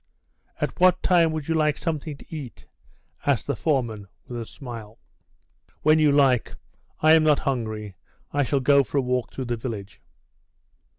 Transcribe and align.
"At 0.59 0.79
what 0.79 1.03
time 1.03 1.31
would 1.31 1.47
you 1.47 1.53
like 1.53 1.77
something 1.77 2.17
to 2.17 2.35
eat?" 2.35 2.65
asked 3.23 3.45
the 3.45 3.55
foreman, 3.55 4.07
with 4.27 4.39
a 4.41 4.45
smile. 4.45 4.97
"When 5.83 5.99
you 5.99 6.11
like; 6.11 6.55
I 7.01 7.13
am 7.13 7.23
not 7.23 7.41
hungry. 7.41 7.97
I 8.33 8.41
shall 8.41 8.61
go 8.61 8.81
for 8.83 8.97
a 8.97 9.01
walk 9.01 9.31
through 9.31 9.45
the 9.45 9.57
village." 9.57 10.01